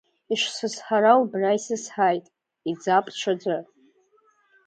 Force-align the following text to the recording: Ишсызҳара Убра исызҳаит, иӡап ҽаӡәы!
Ишсызҳара 0.33 1.13
Убра 1.21 1.57
исызҳаит, 1.57 2.25
иӡап 2.71 3.05
ҽаӡәы! 3.19 3.57